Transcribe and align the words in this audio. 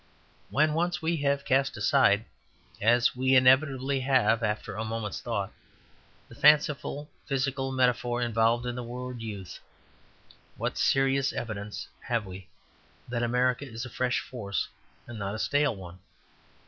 When 0.49 0.73
once 0.73 0.99
we 1.03 1.17
have 1.17 1.45
cast 1.45 1.77
aside, 1.77 2.25
as 2.81 3.15
we 3.15 3.35
inevitably 3.35 3.99
have 3.99 4.41
after 4.41 4.73
a 4.73 4.83
moment's 4.83 5.21
thought, 5.21 5.53
the 6.27 6.33
fanciful 6.33 7.07
physical 7.27 7.71
metaphor 7.71 8.19
involved 8.19 8.65
in 8.65 8.73
the 8.73 8.81
word 8.81 9.21
"youth," 9.21 9.59
what 10.57 10.75
serious 10.79 11.31
evidence 11.33 11.87
have 11.99 12.25
we 12.25 12.47
that 13.09 13.21
America 13.21 13.67
is 13.69 13.85
a 13.85 13.91
fresh 13.91 14.21
force 14.21 14.67
and 15.05 15.19
not 15.19 15.35
a 15.35 15.37
stale 15.37 15.75
one? 15.75 15.99